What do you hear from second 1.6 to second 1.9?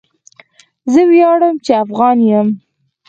چې